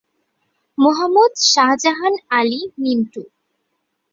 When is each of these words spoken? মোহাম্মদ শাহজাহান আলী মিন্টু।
মোহাম্মদ 0.77 1.31
শাহজাহান 1.51 2.15
আলী 2.29 2.61
মিন্টু। 2.81 3.21